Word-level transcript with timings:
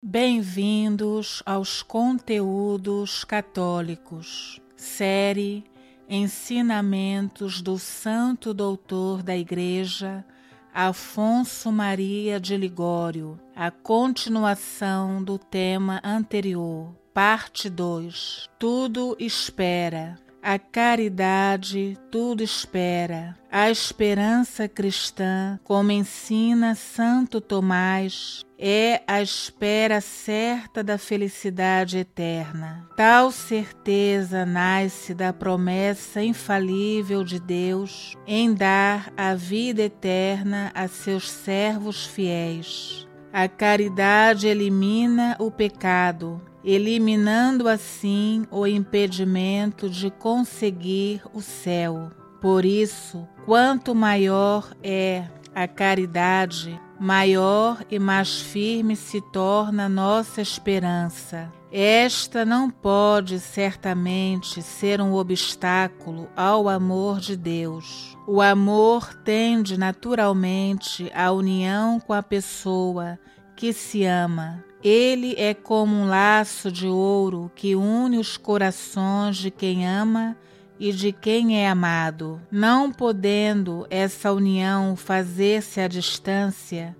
Bem-vindos 0.00 1.42
aos 1.44 1.82
conteúdos 1.82 3.24
católicos, 3.24 4.60
série 4.76 5.64
Ensinamentos 6.08 7.60
do 7.60 7.80
Santo 7.80 8.54
Doutor 8.54 9.24
da 9.24 9.36
Igreja, 9.36 10.24
Afonso 10.72 11.72
Maria 11.72 12.38
de 12.38 12.56
Ligório, 12.56 13.40
a 13.56 13.72
continuação 13.72 15.20
do 15.20 15.36
tema 15.36 16.00
anterior, 16.04 16.94
parte 17.12 17.68
2. 17.68 18.48
Tudo 18.56 19.16
espera. 19.18 20.16
A 20.42 20.58
caridade 20.58 21.98
tudo 22.10 22.42
espera. 22.42 23.36
A 23.50 23.70
esperança 23.70 24.68
cristã, 24.68 25.58
como 25.64 25.90
ensina 25.90 26.74
Santo 26.74 27.40
Tomás, 27.40 28.42
é 28.58 29.02
a 29.06 29.20
espera 29.20 30.00
certa 30.00 30.82
da 30.82 30.96
felicidade 30.96 31.98
eterna. 31.98 32.88
Tal 32.96 33.32
certeza 33.32 34.46
nasce 34.46 35.12
da 35.12 35.32
promessa 35.32 36.22
infalível 36.22 37.24
de 37.24 37.40
Deus 37.40 38.16
em 38.26 38.54
dar 38.54 39.12
a 39.16 39.34
vida 39.34 39.82
eterna 39.82 40.70
a 40.74 40.86
seus 40.86 41.30
servos 41.30 42.06
fiéis. 42.06 43.08
A 43.32 43.46
caridade 43.48 44.46
elimina 44.46 45.36
o 45.38 45.50
pecado, 45.50 46.40
eliminando 46.68 47.66
assim 47.66 48.44
o 48.50 48.66
impedimento 48.66 49.88
de 49.88 50.10
conseguir 50.10 51.22
o 51.32 51.40
céu. 51.40 52.10
Por 52.42 52.62
isso, 52.66 53.26
quanto 53.46 53.94
maior 53.94 54.70
é 54.82 55.24
a 55.54 55.66
caridade, 55.66 56.78
maior 57.00 57.82
e 57.90 57.98
mais 57.98 58.42
firme 58.42 58.96
se 58.96 59.18
torna 59.32 59.88
nossa 59.88 60.42
esperança. 60.42 61.50
Esta 61.72 62.44
não 62.44 62.70
pode 62.70 63.40
certamente 63.40 64.60
ser 64.60 65.00
um 65.00 65.14
obstáculo 65.14 66.28
ao 66.36 66.68
amor 66.68 67.18
de 67.18 67.34
Deus. 67.34 68.14
O 68.26 68.42
amor 68.42 69.14
tende 69.24 69.78
naturalmente 69.78 71.10
à 71.14 71.32
união 71.32 71.98
com 71.98 72.12
a 72.12 72.22
pessoa 72.22 73.18
que 73.56 73.72
se 73.72 74.04
ama. 74.04 74.67
Ele 74.82 75.34
é 75.36 75.54
como 75.54 75.92
um 75.92 76.06
laço 76.06 76.70
de 76.70 76.86
ouro 76.86 77.50
que 77.54 77.74
une 77.74 78.16
os 78.18 78.36
corações 78.36 79.36
de 79.36 79.50
quem 79.50 79.86
ama 79.86 80.36
e 80.78 80.92
de 80.92 81.10
quem 81.10 81.60
é 81.60 81.68
amado. 81.68 82.40
Não 82.50 82.92
podendo 82.92 83.86
essa 83.90 84.32
união 84.32 84.94
fazer-se 84.94 85.80
à 85.80 85.88
distância, 85.88 86.96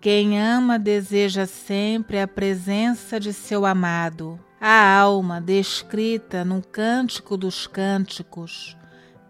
quem 0.00 0.40
ama 0.40 0.80
deseja 0.80 1.46
sempre 1.46 2.20
a 2.20 2.26
presença 2.26 3.20
de 3.20 3.32
seu 3.32 3.64
amado. 3.64 4.40
A 4.60 4.98
alma, 4.98 5.40
descrita 5.40 6.44
no 6.44 6.60
Cântico 6.60 7.36
dos 7.36 7.68
Cânticos, 7.68 8.76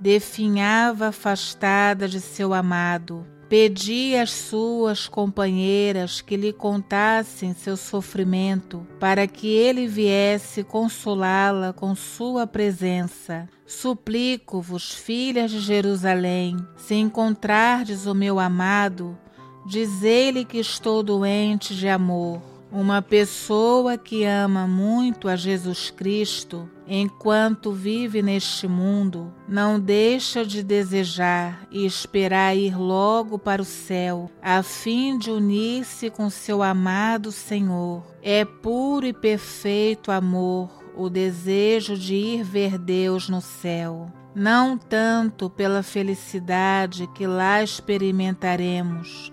definhava 0.01 1.09
afastada 1.09 2.09
de 2.09 2.20
seu 2.20 2.55
amado 2.55 3.27
Pedia 3.53 4.22
às 4.22 4.31
suas 4.31 5.06
companheiras 5.06 6.22
que 6.22 6.39
lhe 6.39 6.55
contassem 6.55 7.53
seu 7.53 7.77
sofrimento, 7.77 8.86
para 8.98 9.27
que 9.27 9.47
ele 9.47 9.86
viesse 9.86 10.64
consolá-la 10.64 11.70
com 11.70 11.95
sua 11.95 12.47
presença. 12.47 13.47
Suplico-vos, 13.67 14.95
filhas 14.95 15.50
de 15.50 15.61
Jerusalém, 15.61 16.56
se 16.78 16.95
encontrardes 16.95 18.06
o 18.06 18.14
meu 18.14 18.41
amado, 18.41 19.19
dizei-lhe 19.67 20.47
que 20.47 20.56
estou 20.56 21.03
doente 21.03 21.75
de 21.75 21.91
amor. 21.91 22.52
Uma 22.75 23.03
pessoa 23.03 23.98
que 23.98 24.25
ama 24.25 24.67
muito 24.67 25.28
a 25.28 25.37
Jesus 25.37 25.91
Cristo, 25.91 26.70
enquanto 26.89 27.70
vive 27.70 28.23
neste 28.23 28.67
mundo, 28.67 29.31
não 29.47 29.79
deixa 29.79 30.42
de 30.42 30.62
desejar 30.62 31.67
e 31.70 31.85
esperar 31.85 32.57
ir 32.57 32.74
logo 32.74 33.39
para 33.39 33.61
o 33.61 33.64
céu, 33.64 34.30
a 34.41 34.63
fim 34.63 35.19
de 35.19 35.30
unir-se 35.30 36.08
com 36.08 36.30
seu 36.30 36.63
amado 36.63 37.30
Senhor. 37.30 38.02
É 38.23 38.42
puro 38.42 39.05
e 39.05 39.13
perfeito 39.13 40.11
amor 40.11 40.70
o 40.96 41.11
desejo 41.11 41.95
de 41.95 42.14
ir 42.14 42.42
ver 42.42 42.79
Deus 42.79 43.29
no 43.29 43.42
céu 43.42 44.11
não 44.35 44.79
tanto 44.79 45.51
pela 45.51 45.83
felicidade 45.83 47.07
que 47.08 47.27
lá 47.27 47.63
experimentaremos, 47.63 49.30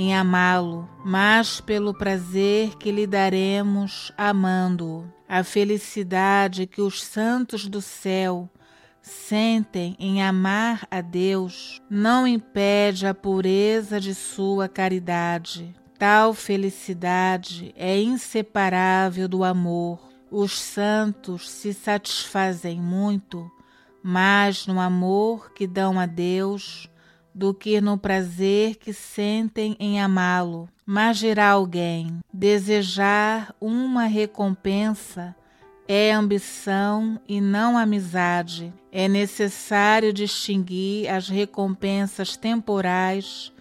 em 0.00 0.16
amá-lo, 0.16 0.88
mas 1.04 1.60
pelo 1.60 1.92
prazer 1.92 2.74
que 2.78 2.90
lhe 2.90 3.06
daremos 3.06 4.10
amando-o. 4.16 5.04
A 5.28 5.44
felicidade 5.44 6.66
que 6.66 6.80
os 6.80 7.04
santos 7.04 7.68
do 7.68 7.82
céu 7.82 8.48
sentem 9.02 9.94
em 9.98 10.22
amar 10.22 10.88
a 10.90 11.02
Deus 11.02 11.82
não 11.90 12.26
impede 12.26 13.06
a 13.06 13.12
pureza 13.12 14.00
de 14.00 14.14
sua 14.14 14.70
caridade. 14.70 15.76
Tal 15.98 16.32
felicidade 16.32 17.74
é 17.76 18.00
inseparável 18.00 19.28
do 19.28 19.44
amor. 19.44 20.00
Os 20.30 20.58
santos 20.58 21.50
se 21.50 21.74
satisfazem 21.74 22.80
muito, 22.80 23.50
mas 24.02 24.66
no 24.66 24.80
amor 24.80 25.52
que 25.52 25.66
dão 25.66 26.00
a 26.00 26.06
Deus 26.06 26.88
do 27.34 27.54
que 27.54 27.80
no 27.80 27.96
prazer 27.96 28.76
que 28.76 28.92
sentem 28.92 29.76
em 29.78 30.00
amá-lo. 30.00 30.68
Mas 30.84 31.18
dirá 31.18 31.50
alguém: 31.50 32.18
desejar 32.32 33.54
uma 33.60 34.04
recompensa 34.04 35.34
é 35.86 36.12
ambição 36.12 37.20
e 37.28 37.40
não 37.40 37.76
amizade. 37.76 38.72
É 38.92 39.08
necessário 39.08 40.12
distinguir 40.12 41.08
as 41.08 41.28
recompensas 41.28 42.36
temporais 42.36 43.52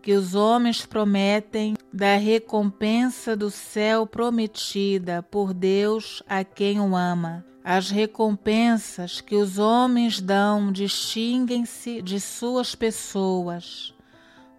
que 0.00 0.12
os 0.12 0.34
homens 0.34 0.86
prometem 0.86 1.74
da 1.92 2.16
recompensa 2.16 3.36
do 3.36 3.50
céu 3.50 4.06
prometida 4.06 5.22
por 5.22 5.52
Deus 5.52 6.22
a 6.28 6.42
quem 6.42 6.80
o 6.80 6.96
ama. 6.96 7.44
As 7.62 7.90
recompensas 7.90 9.20
que 9.20 9.36
os 9.36 9.58
homens 9.58 10.20
dão 10.20 10.72
distinguem-se 10.72 12.00
de 12.00 12.18
suas 12.18 12.74
pessoas, 12.74 13.94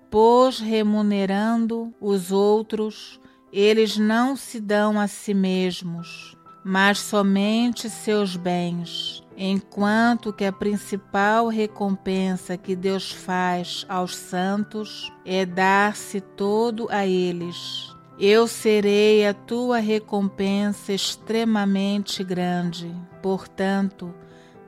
pois 0.09 0.59
remunerando 0.59 1.93
os 1.99 2.31
outros, 2.31 3.19
eles 3.51 3.97
não 3.97 4.35
se 4.35 4.59
dão 4.59 4.99
a 4.99 5.07
si 5.07 5.33
mesmos, 5.33 6.37
mas 6.63 6.99
somente 6.99 7.89
seus 7.89 8.35
bens, 8.35 9.23
enquanto 9.37 10.33
que 10.33 10.45
a 10.45 10.51
principal 10.51 11.47
recompensa 11.47 12.57
que 12.57 12.75
Deus 12.75 13.11
faz 13.11 13.85
aos 13.87 14.15
santos 14.15 15.11
é 15.25 15.45
dar-se 15.45 16.21
todo 16.21 16.87
a 16.89 17.05
eles 17.05 17.91
eu 18.23 18.47
serei 18.47 19.25
a 19.25 19.33
tua 19.33 19.79
recompensa 19.79 20.93
extremamente 20.93 22.23
grande. 22.23 22.95
Portanto, 23.19 24.13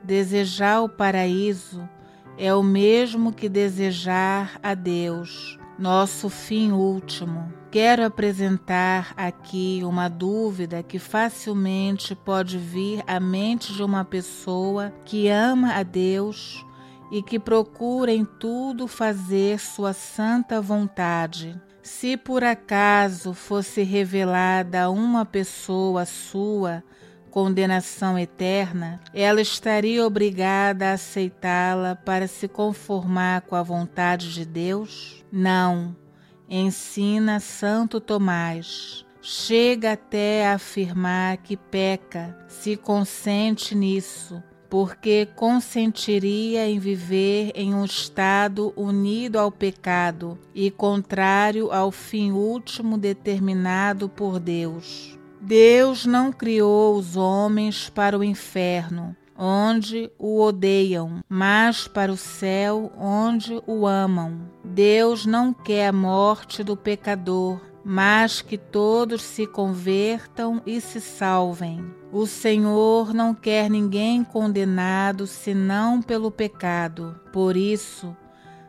desejar 0.02 0.80
o 0.80 0.88
paraíso 0.88 1.88
é 2.36 2.52
o 2.52 2.64
mesmo 2.64 3.32
que 3.32 3.48
desejar 3.48 4.58
a 4.60 4.74
Deus, 4.74 5.56
nosso 5.78 6.28
fim 6.28 6.72
último. 6.72 7.48
Quero 7.74 8.04
apresentar 8.04 9.12
aqui 9.16 9.80
uma 9.82 10.08
dúvida 10.08 10.80
que 10.80 10.96
facilmente 10.96 12.14
pode 12.14 12.56
vir 12.56 13.02
à 13.04 13.18
mente 13.18 13.72
de 13.72 13.82
uma 13.82 14.04
pessoa 14.04 14.92
que 15.04 15.28
ama 15.28 15.74
a 15.74 15.82
Deus 15.82 16.64
e 17.10 17.20
que 17.20 17.36
procura 17.36 18.12
em 18.12 18.24
tudo 18.24 18.86
fazer 18.86 19.58
sua 19.58 19.92
santa 19.92 20.60
vontade. 20.60 21.60
Se 21.82 22.16
por 22.16 22.44
acaso 22.44 23.34
fosse 23.34 23.82
revelada 23.82 24.84
a 24.84 24.88
uma 24.88 25.26
pessoa 25.26 26.06
sua 26.06 26.80
condenação 27.28 28.16
eterna, 28.16 29.00
ela 29.12 29.40
estaria 29.40 30.06
obrigada 30.06 30.90
a 30.90 30.92
aceitá-la 30.92 31.96
para 31.96 32.28
se 32.28 32.46
conformar 32.46 33.40
com 33.40 33.56
a 33.56 33.64
vontade 33.64 34.32
de 34.32 34.44
Deus? 34.44 35.24
Não. 35.32 36.03
Ensina 36.48 37.40
Santo 37.40 38.00
Tomás. 38.00 39.04
Chega 39.22 39.92
até 39.92 40.46
a 40.46 40.54
afirmar 40.54 41.38
que 41.38 41.56
peca 41.56 42.36
se 42.46 42.76
consente 42.76 43.74
nisso 43.74 44.42
porque 44.68 45.28
consentiria 45.36 46.68
em 46.68 46.78
viver 46.78 47.52
em 47.54 47.72
um 47.74 47.84
estado 47.84 48.72
unido 48.76 49.38
ao 49.38 49.50
pecado 49.50 50.38
e 50.54 50.70
contrário 50.70 51.72
ao 51.72 51.92
fim 51.92 52.32
último 52.32 52.98
determinado 52.98 54.08
por 54.08 54.40
Deus. 54.40 55.18
Deus 55.40 56.04
não 56.04 56.32
criou 56.32 56.96
os 56.96 57.16
homens 57.16 57.88
para 57.88 58.18
o 58.18 58.24
inferno, 58.24 59.16
onde 59.36 60.10
o 60.18 60.40
odeiam, 60.40 61.22
mas 61.28 61.88
para 61.88 62.12
o 62.12 62.16
céu, 62.16 62.92
onde 62.98 63.60
o 63.66 63.86
amam. 63.86 64.40
Deus 64.64 65.26
não 65.26 65.52
quer 65.52 65.88
a 65.88 65.92
morte 65.92 66.62
do 66.62 66.76
pecador, 66.76 67.60
mas 67.84 68.40
que 68.40 68.56
todos 68.56 69.22
se 69.22 69.46
convertam 69.46 70.62
e 70.64 70.80
se 70.80 71.00
salvem. 71.00 71.84
O 72.10 72.26
Senhor 72.26 73.12
não 73.12 73.34
quer 73.34 73.68
ninguém 73.68 74.24
condenado 74.24 75.26
senão 75.26 76.00
pelo 76.00 76.30
pecado. 76.30 77.20
Por 77.32 77.56
isso, 77.56 78.16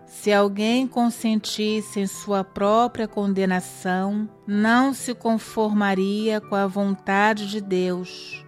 se 0.05 0.31
alguém 0.33 0.87
consentisse 0.87 1.99
em 1.99 2.07
sua 2.07 2.43
própria 2.43 3.07
condenação, 3.07 4.29
não 4.45 4.93
se 4.93 5.13
conformaria 5.13 6.41
com 6.41 6.55
a 6.55 6.67
vontade 6.67 7.47
de 7.47 7.61
Deus, 7.61 8.44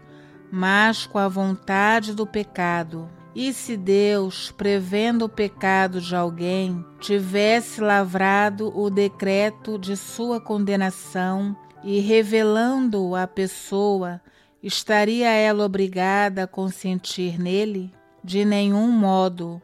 mas 0.52 1.06
com 1.06 1.18
a 1.18 1.28
vontade 1.28 2.14
do 2.14 2.26
pecado. 2.26 3.10
E 3.36 3.54
se 3.54 3.78
Deus, 3.78 4.52
prevendo 4.52 5.26
o 5.26 5.30
pecado 5.30 6.02
de 6.02 6.16
alguém, 6.16 6.84
tivesse 7.00 7.80
lavrado 7.80 8.76
o 8.76 8.90
decreto 8.90 9.78
de 9.78 9.96
sua 9.96 10.42
condenação 10.42 11.56
e 11.84 12.00
revelando-o 12.00 13.16
à 13.16 13.28
pessoa, 13.28 14.20
estaria 14.64 15.30
ela 15.30 15.66
obrigada 15.66 16.44
a 16.44 16.48
consentir 16.48 17.40
nele? 17.40 17.94
De 18.24 18.44
nenhum 18.44 18.92
modo 18.92 19.62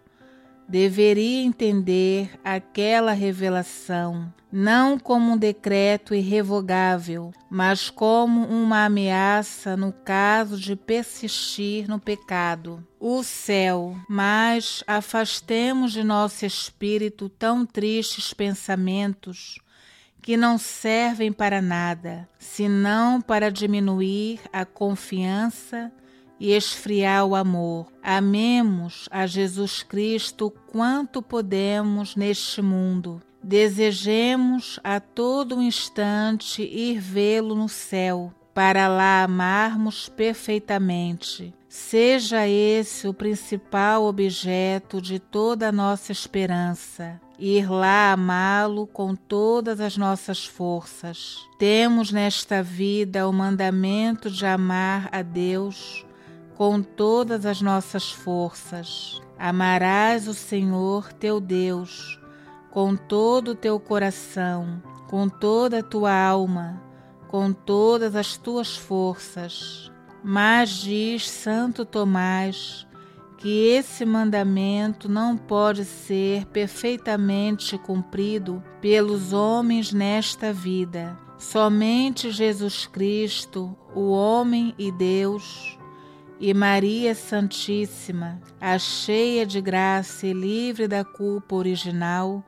deveria 0.68 1.44
entender 1.44 2.32
aquela 2.44 3.12
revelação 3.14 4.32
não 4.56 5.00
como 5.00 5.32
um 5.32 5.38
decreto 5.38 6.14
irrevogável, 6.14 7.34
mas 7.50 7.90
como 7.90 8.46
uma 8.46 8.86
ameaça 8.86 9.76
no 9.76 9.92
caso 9.92 10.60
de 10.60 10.76
persistir 10.76 11.90
no 11.90 12.00
pecado. 12.00 12.88
O 13.00 13.24
céu, 13.24 13.98
mas 14.08 14.84
afastemos 14.86 15.92
de 15.92 16.04
nosso 16.04 16.46
espírito 16.46 17.30
tão 17.30 17.66
tristes 17.66 18.32
pensamentos 18.32 19.58
que 20.22 20.38
não 20.38 20.60
servem 20.60 21.34
para 21.34 21.60
nada, 21.60 22.30
senão 22.38 23.20
para 23.20 23.50
diminuir 23.50 24.40
a 24.54 24.64
confiança 24.66 25.92
e 26.44 26.52
esfriar 26.52 27.26
o 27.26 27.36
amor. 27.38 27.88
Amemos 28.04 29.08
a 29.10 29.26
Jesus 29.26 29.82
Cristo 29.82 30.52
quanto 30.68 31.22
podemos 31.22 32.18
neste 32.18 32.62
mundo. 32.62 33.22
Desejemos 33.42 34.78
a 34.84 35.00
todo 35.00 35.62
instante 35.62 36.62
ir 36.62 37.00
vê-lo 37.00 37.56
no 37.56 37.70
céu, 37.70 38.34
para 38.54 38.90
lá 38.90 39.24
amarmos 39.24 40.10
perfeitamente. 40.10 41.54
Seja 41.70 42.46
esse 42.46 43.08
o 43.08 43.14
principal 43.14 44.04
objeto 44.04 45.02
de 45.02 45.20
toda 45.20 45.70
a 45.70 45.72
nossa 45.72 46.12
esperança. 46.12 47.22
Ir 47.40 47.72
lá 47.72 48.12
amá-lo 48.12 48.86
com 48.86 49.16
todas 49.16 49.80
as 49.80 49.96
nossas 49.96 50.46
forças. 50.46 51.48
Temos 51.58 52.12
nesta 52.12 52.62
vida 52.62 53.30
o 53.30 53.32
mandamento 53.32 54.30
de 54.30 54.46
amar 54.46 55.08
a 55.10 55.22
Deus 55.22 56.06
com 56.56 56.82
todas 56.82 57.46
as 57.46 57.62
nossas 57.62 58.12
forças. 58.12 59.22
Amarás 59.38 60.28
o 60.28 60.34
Senhor 60.34 61.12
teu 61.14 61.40
Deus 61.40 62.20
com 62.72 62.96
todo 62.96 63.52
o 63.52 63.56
teu 63.56 63.80
coração, 63.80 64.82
com 65.08 65.30
toda 65.30 65.80
a 65.80 65.84
tua 65.84 66.12
alma, 66.12 66.82
com 67.28 67.54
todas 67.54 68.16
as 68.16 68.36
tuas 68.36 68.76
forças. 68.76 69.92
Mas 70.24 70.70
diz 70.70 71.30
Santo 71.30 71.86
Tomás 71.86 72.88
que 73.38 73.68
esse 73.68 74.06
mandamento 74.06 75.10
não 75.10 75.36
pode 75.38 75.84
ser 75.84 76.46
perfeitamente 76.46 77.78
cumprido 77.78 78.64
pelos 78.80 79.34
homens 79.34 79.92
nesta 79.92 80.54
vida. 80.54 81.16
Somente 81.38 82.32
Jesus 82.32 82.88
Cristo, 82.88 83.78
o 83.94 84.12
homem 84.12 84.74
e 84.80 84.92
Deus, 84.94 85.78
e 86.46 86.54
Maria 86.54 87.16
Santíssima, 87.16 88.38
a 88.60 88.78
cheia 88.78 89.46
de 89.46 89.62
graça 89.62 90.28
e 90.28 90.34
livre 90.34 90.90
da 90.90 91.02
culpa 91.02 91.56
original, 91.56 92.44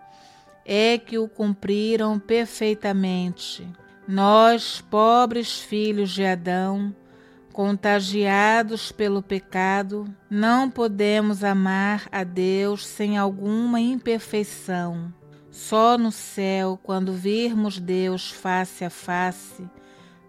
é 0.65 0.97
que 0.97 1.17
o 1.17 1.29
cumpriram 1.29 2.19
perfeitamente. 2.19 3.65
Nós, 4.05 4.81
pobres 4.81 5.61
filhos 5.61 6.11
de 6.11 6.25
Adão, 6.25 6.93
contagiados 7.53 8.91
pelo 8.91 9.23
pecado, 9.23 10.13
não 10.29 10.69
podemos 10.69 11.41
amar 11.41 12.09
a 12.11 12.25
Deus 12.25 12.85
sem 12.85 13.17
alguma 13.17 13.79
imperfeição. 13.79 15.13
Só 15.49 15.97
no 15.97 16.11
céu, 16.11 16.77
quando 16.83 17.13
virmos 17.13 17.79
Deus 17.79 18.29
face 18.29 18.83
a 18.83 18.89
face, 18.89 19.63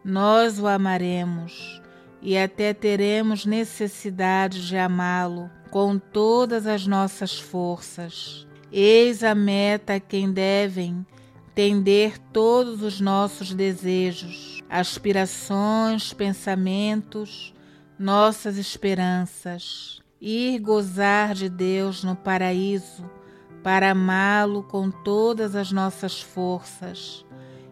nós 0.05 0.61
o 0.61 0.69
amaremos 0.69 1.85
e 2.21 2.37
até 2.37 2.73
teremos 2.73 3.45
necessidade 3.45 4.67
de 4.67 4.77
amá-lo 4.77 5.51
com 5.71 5.99
todas 5.99 6.67
as 6.67 6.87
nossas 6.87 7.39
forças. 7.39 8.47
Eis 8.73 9.23
a 9.23 9.35
meta 9.35 9.95
a 9.95 10.01
quem 10.01 10.33
devem 10.33 11.07
tender 11.55 12.19
todos 12.33 12.83
os 12.83 13.01
nossos 13.01 13.55
desejos, 13.55 14.63
aspirações, 14.69 16.13
pensamentos, 16.13 17.55
nossas 17.99 18.59
esperanças. 18.59 20.01
Ir 20.21 20.59
gozar 20.59 21.35
de 21.35 21.49
Deus 21.49 22.03
no 22.03 22.17
paraíso, 22.17 23.09
para 23.63 23.91
amá-lo 23.91 24.63
com 24.63 24.91
todas 24.91 25.55
as 25.55 25.71
nossas 25.71 26.21
forças 26.21 27.25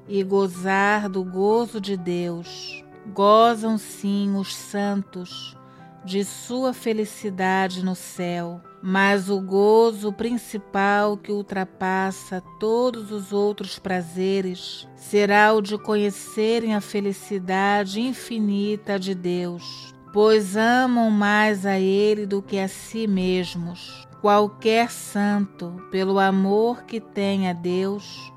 e 0.08 0.22
gozar 0.22 1.08
do 1.08 1.24
gozo 1.24 1.80
de 1.80 1.96
Deus 1.96 2.83
Gozam 3.12 3.76
sim 3.76 4.34
os 4.36 4.54
santos 4.54 5.56
de 6.04 6.22
sua 6.22 6.74
felicidade 6.74 7.82
no 7.82 7.94
céu, 7.94 8.60
mas 8.82 9.30
o 9.30 9.40
gozo 9.40 10.12
principal 10.12 11.16
que 11.16 11.32
ultrapassa 11.32 12.42
todos 12.60 13.10
os 13.10 13.32
outros 13.32 13.78
prazeres 13.78 14.86
será 14.96 15.54
o 15.54 15.62
de 15.62 15.78
conhecerem 15.78 16.74
a 16.74 16.80
felicidade 16.80 18.00
infinita 18.00 18.98
de 18.98 19.14
Deus, 19.14 19.94
pois 20.12 20.56
amam 20.56 21.10
mais 21.10 21.64
a 21.64 21.78
Ele 21.78 22.26
do 22.26 22.42
que 22.42 22.58
a 22.58 22.68
si 22.68 23.06
mesmos. 23.06 24.06
Qualquer 24.20 24.90
santo, 24.90 25.76
pelo 25.90 26.18
amor 26.18 26.84
que 26.84 27.00
tem 27.00 27.48
a 27.48 27.52
Deus, 27.52 28.32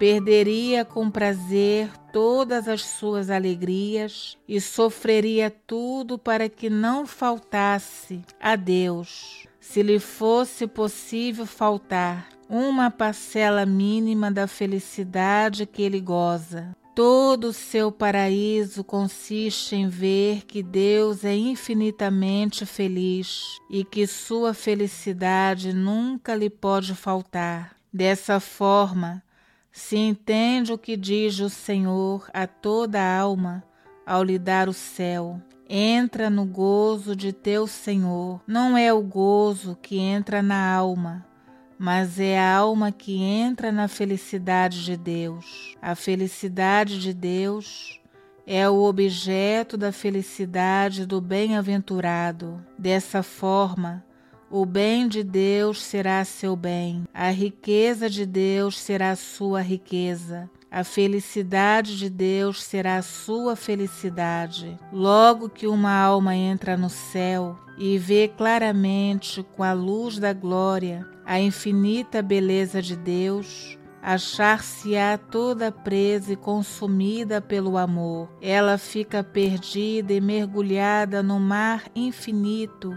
perderia 0.00 0.82
com 0.82 1.10
prazer 1.10 1.90
todas 2.10 2.66
as 2.66 2.80
suas 2.80 3.28
alegrias 3.28 4.38
e 4.48 4.58
sofreria 4.58 5.50
tudo 5.50 6.18
para 6.18 6.48
que 6.48 6.70
não 6.70 7.06
faltasse 7.06 8.22
a 8.40 8.56
Deus, 8.56 9.46
se 9.60 9.82
lhe 9.82 9.98
fosse 9.98 10.66
possível 10.66 11.44
faltar 11.44 12.30
uma 12.48 12.90
parcela 12.90 13.66
mínima 13.66 14.30
da 14.30 14.46
felicidade 14.46 15.66
que 15.66 15.82
ele 15.82 16.00
goza. 16.00 16.74
Todo 16.94 17.48
o 17.48 17.52
seu 17.52 17.92
paraíso 17.92 18.82
consiste 18.82 19.76
em 19.76 19.86
ver 19.86 20.46
que 20.46 20.62
Deus 20.62 21.26
é 21.26 21.36
infinitamente 21.36 22.64
feliz 22.64 23.58
e 23.68 23.84
que 23.84 24.06
sua 24.06 24.54
felicidade 24.54 25.74
nunca 25.74 26.34
lhe 26.34 26.48
pode 26.48 26.94
faltar. 26.94 27.76
Dessa 27.92 28.40
forma, 28.40 29.22
se 29.72 29.96
entende 29.96 30.72
o 30.72 30.78
que 30.78 30.96
diz 30.96 31.38
o 31.40 31.48
Senhor 31.48 32.28
a 32.32 32.46
toda 32.46 33.00
alma 33.00 33.62
ao 34.04 34.24
lhe 34.24 34.38
dar 34.38 34.68
o 34.68 34.72
céu. 34.72 35.40
Entra 35.68 36.28
no 36.28 36.44
gozo 36.44 37.14
de 37.14 37.32
teu 37.32 37.66
Senhor. 37.66 38.40
Não 38.46 38.76
é 38.76 38.92
o 38.92 39.00
gozo 39.00 39.78
que 39.80 39.98
entra 39.98 40.42
na 40.42 40.74
alma, 40.74 41.24
mas 41.78 42.18
é 42.18 42.38
a 42.38 42.56
alma 42.56 42.90
que 42.90 43.22
entra 43.22 43.70
na 43.70 43.86
felicidade 43.86 44.84
de 44.84 44.96
Deus. 44.96 45.76
A 45.80 45.94
felicidade 45.94 47.00
de 47.00 47.14
Deus 47.14 48.00
é 48.44 48.68
o 48.68 48.82
objeto 48.82 49.76
da 49.76 49.92
felicidade 49.92 51.06
do 51.06 51.20
bem-aventurado. 51.20 52.60
Dessa 52.76 53.22
forma, 53.22 54.04
o 54.50 54.66
bem 54.66 55.06
de 55.06 55.22
Deus 55.22 55.80
será 55.80 56.24
seu 56.24 56.56
bem, 56.56 57.04
a 57.14 57.30
riqueza 57.30 58.10
de 58.10 58.26
Deus 58.26 58.78
será 58.80 59.14
sua 59.14 59.60
riqueza. 59.60 60.50
A 60.68 60.84
felicidade 60.84 61.96
de 61.96 62.08
Deus 62.08 62.62
será 62.62 63.02
sua 63.02 63.56
felicidade. 63.56 64.78
Logo 64.92 65.48
que 65.48 65.66
uma 65.66 65.92
alma 65.92 66.34
entra 66.34 66.76
no 66.76 66.88
céu 66.88 67.58
e 67.76 67.98
vê 67.98 68.28
claramente 68.28 69.44
com 69.56 69.64
a 69.64 69.72
luz 69.72 70.18
da 70.18 70.32
glória 70.32 71.06
a 71.24 71.40
infinita 71.40 72.22
beleza 72.22 72.80
de 72.80 72.96
Deus, 72.96 73.78
achar-se-á 74.00 75.18
toda 75.18 75.72
presa 75.72 76.32
e 76.32 76.36
consumida 76.36 77.40
pelo 77.40 77.76
amor. 77.76 78.28
Ela 78.40 78.78
fica 78.78 79.24
perdida 79.24 80.12
e 80.12 80.20
mergulhada 80.20 81.20
no 81.20 81.40
mar 81.40 81.84
infinito 81.96 82.96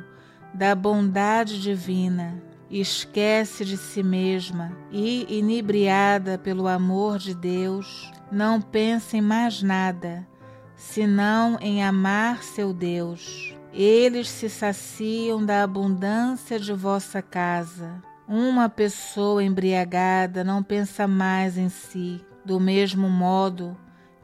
da 0.54 0.76
bondade 0.76 1.60
divina, 1.62 2.42
esquece 2.70 3.66
de 3.66 3.78
si 3.78 4.04
mesma 4.04 4.72
e, 4.92 5.26
inebriada 5.30 6.38
pelo 6.38 6.68
amor 6.68 7.18
de 7.18 7.34
Deus, 7.34 8.12
não 8.32 8.62
pensa 8.62 9.18
em 9.18 9.22
mais 9.22 9.62
nada, 9.62 10.28
senão 10.76 11.58
em 11.62 11.84
amar 11.84 12.44
seu 12.44 12.74
Deus. 12.74 13.56
Eles 13.72 14.30
se 14.30 14.50
saciam 14.50 15.44
da 15.44 15.64
abundância 15.64 16.60
de 16.60 16.74
vossa 16.74 17.22
casa. 17.22 18.02
Uma 18.28 18.70
pessoa 18.70 19.44
embriagada 19.44 20.44
não 20.44 20.62
pensa 20.62 21.08
mais 21.08 21.58
em 21.58 21.70
si. 21.70 22.24
Do 22.46 22.60
mesmo 22.60 23.10
modo, 23.10 23.76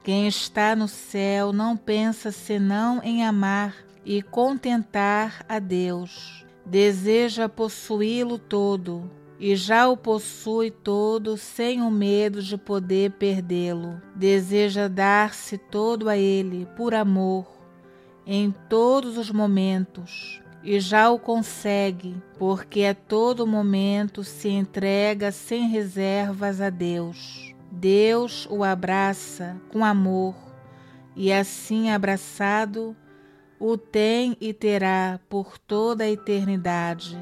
quem 0.04 0.28
está 0.28 0.76
no 0.76 0.88
céu 0.88 1.52
não 1.52 1.76
pensa 1.76 2.32
senão 2.32 3.02
em 3.04 3.26
amar 3.26 3.74
e 4.06 4.22
contentar 4.22 5.46
a 5.48 5.60
Deus. 5.60 6.46
Deseja 6.66 7.50
possuí-lo 7.50 8.38
todo 8.38 9.10
e 9.40 9.56
já 9.56 9.88
o 9.88 9.96
possui 9.96 10.70
todo 10.70 11.38
sem 11.38 11.82
o 11.82 11.90
medo 11.90 12.42
de 12.42 12.58
poder 12.58 13.12
perdê-lo. 13.12 14.02
Deseja 14.16 14.88
dar-se 14.88 15.58
todo 15.58 16.10
a 16.10 16.18
ele 16.18 16.68
por 16.76 16.94
amor 16.94 17.48
em 18.26 18.54
todos 18.70 19.18
os 19.18 19.32
momentos 19.32 20.42
e 20.64 20.80
já 20.80 21.10
o 21.10 21.18
consegue, 21.18 22.16
porque 22.38 22.84
a 22.84 22.94
todo 22.94 23.48
momento 23.48 24.24
se 24.24 24.50
entrega 24.50 25.32
sem 25.32 25.68
reservas 25.68 26.60
a 26.60 26.70
Deus. 26.70 27.56
Deus 27.72 28.48
o 28.50 28.64
abraça 28.64 29.56
com 29.72 29.86
amor 29.86 30.36
e, 31.16 31.32
assim 31.32 31.90
abraçado, 31.90 32.96
o 33.60 33.78
tem 33.78 34.38
e 34.40 34.54
terá 34.54 35.20
por 35.30 35.58
toda 35.58 36.06
a 36.06 36.10
eternidade. 36.10 37.18